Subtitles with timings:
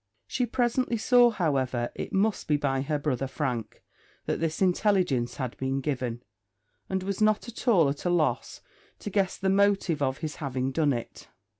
[0.25, 3.83] She presently saw, however, it must be by her brother Frank
[4.25, 6.23] that this intelligence had been given;
[6.89, 8.61] and was not at all at a loss
[8.97, 11.27] to guess the motive of his having done it.